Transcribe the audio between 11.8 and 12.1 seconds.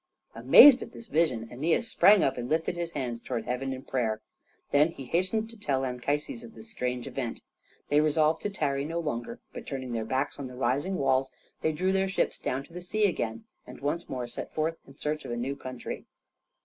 their